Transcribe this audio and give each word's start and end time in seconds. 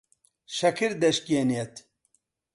شەکر 0.57 0.91
دەشکێنێت. 1.01 1.75